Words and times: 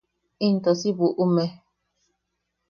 Into 0.47 0.71
si 0.79 0.89
buʼume. 0.97 1.45